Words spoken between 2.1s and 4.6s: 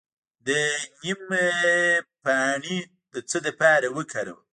پاڼې د څه لپاره وکاروم؟